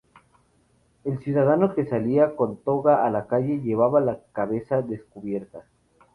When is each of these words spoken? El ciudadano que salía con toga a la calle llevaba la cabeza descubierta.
El 1.03 1.19
ciudadano 1.19 1.75
que 1.75 1.85
salía 1.85 2.35
con 2.35 2.57
toga 2.57 3.05
a 3.05 3.11
la 3.11 3.27
calle 3.27 3.59
llevaba 3.61 4.01
la 4.01 4.19
cabeza 4.33 4.81
descubierta. 4.81 5.61